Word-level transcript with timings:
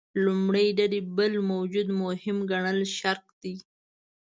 لومړۍ 0.25 0.67
ډلې 0.79 0.99
بل 1.17 1.33
موجود 1.51 1.87
مهم 2.03 2.37
ګڼل 2.51 2.79
شرک 2.97 3.25
دی. 3.41 3.55